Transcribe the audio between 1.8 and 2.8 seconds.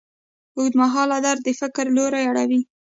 لوری اړوي.